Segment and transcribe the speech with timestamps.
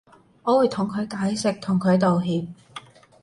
[0.41, 2.55] 我會同佢解釋同佢道歉